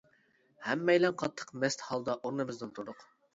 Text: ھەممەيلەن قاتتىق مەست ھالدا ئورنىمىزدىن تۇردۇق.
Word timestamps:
ھەممەيلەن 0.67 1.13
قاتتىق 1.23 1.51
مەست 1.65 1.85
ھالدا 1.91 2.17
ئورنىمىزدىن 2.23 2.75
تۇردۇق. 2.81 3.07